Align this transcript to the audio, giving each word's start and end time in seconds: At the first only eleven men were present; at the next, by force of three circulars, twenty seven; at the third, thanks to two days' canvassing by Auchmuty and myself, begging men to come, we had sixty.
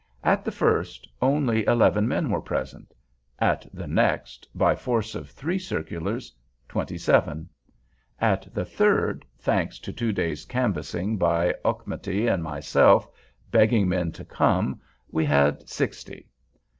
At 0.23 0.43
the 0.43 0.51
first 0.51 1.07
only 1.21 1.63
eleven 1.67 2.07
men 2.07 2.31
were 2.31 2.41
present; 2.41 2.95
at 3.37 3.67
the 3.71 3.85
next, 3.85 4.47
by 4.55 4.73
force 4.75 5.13
of 5.13 5.29
three 5.29 5.59
circulars, 5.59 6.33
twenty 6.67 6.97
seven; 6.97 7.47
at 8.19 8.51
the 8.51 8.65
third, 8.65 9.23
thanks 9.37 9.77
to 9.77 9.93
two 9.93 10.11
days' 10.11 10.43
canvassing 10.45 11.17
by 11.17 11.53
Auchmuty 11.63 12.25
and 12.25 12.41
myself, 12.41 13.07
begging 13.51 13.87
men 13.87 14.11
to 14.13 14.25
come, 14.25 14.81
we 15.11 15.23
had 15.23 15.69
sixty. 15.69 16.27